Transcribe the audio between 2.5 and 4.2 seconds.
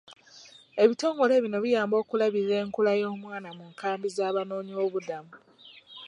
enkula y'omwana mu nkaambi